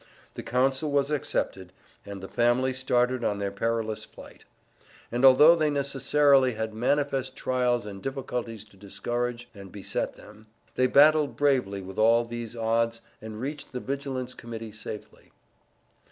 [0.33, 1.73] The counsel was accepted,
[2.07, 4.45] and the family started on their perilous flight.
[5.11, 10.87] And although they necessarily had manifest trials and difficulties to discourage and beset them, they
[10.87, 15.31] battled bravely with all these odds and reached the Vigilance Committee safely.